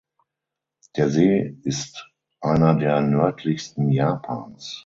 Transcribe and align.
Der 0.97 1.11
See 1.11 1.59
ist 1.61 2.09
einer 2.39 2.73
der 2.73 3.01
nördlichsten 3.01 3.91
Japans. 3.91 4.79